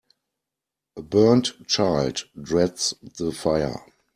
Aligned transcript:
A 0.95 1.03
burnt 1.03 1.67
child 1.67 2.23
dreads 2.41 2.95
the 3.17 3.31
fire. 3.31 3.85